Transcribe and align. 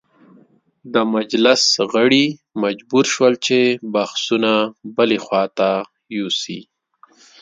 د 0.93 0.95
مجلس 1.15 1.63
غړي 1.91 2.25
مجبور 2.63 3.05
شول 3.13 3.33
چې 3.45 3.57
بحثونه 3.93 4.51
بلې 4.95 5.19
خواته 5.25 5.69
یوسي. 6.17 6.59